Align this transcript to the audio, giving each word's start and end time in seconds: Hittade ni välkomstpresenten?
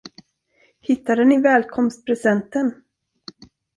Hittade 0.79 1.25
ni 1.25 1.41
välkomstpresenten? 1.41 2.73